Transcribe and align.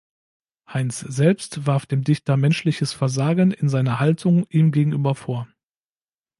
Heins 0.67 0.97
selbst 0.99 1.67
warf 1.67 1.85
dem 1.85 2.03
Dichter 2.03 2.35
menschliches 2.35 2.91
Versagen 2.91 3.51
in 3.51 3.69
seiner 3.69 3.99
Haltung 3.99 4.47
ihm 4.49 4.71
gegenüber 4.71 5.13
vor. 5.13 5.47